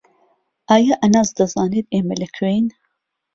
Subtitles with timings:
[0.69, 2.67] ئایا ئەنەس دەزانێت ئێمە لەکوێین؟